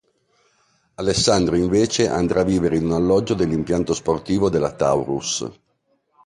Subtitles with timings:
[0.95, 5.45] Alessandro invece andrà a vivere in un alloggio dell'impianto sportivo della Taurus.